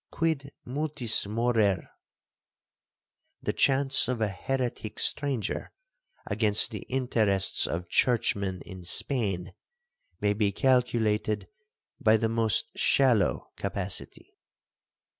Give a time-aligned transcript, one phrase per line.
[0.09, 1.87] Quid multis morer?
[3.43, 5.71] The chance of a heretic stranger,
[6.25, 9.53] against the interests of churchmen in Spain,
[10.19, 11.47] may be calculated
[11.99, 14.33] by the most shallow capacity.